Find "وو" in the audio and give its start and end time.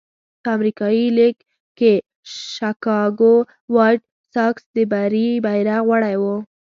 6.21-6.35